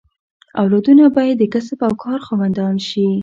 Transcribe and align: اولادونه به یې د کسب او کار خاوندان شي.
اولادونه 0.61 1.03
به 1.13 1.21
یې 1.27 1.33
د 1.37 1.43
کسب 1.53 1.79
او 1.87 1.93
کار 2.03 2.19
خاوندان 2.25 2.75
شي. 2.87 3.07